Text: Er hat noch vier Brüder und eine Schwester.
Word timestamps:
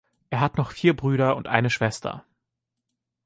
Er 0.31 0.39
hat 0.41 0.57
noch 0.57 0.71
vier 0.71 0.95
Brüder 0.95 1.35
und 1.37 1.47
eine 1.47 1.69
Schwester. 1.69 2.25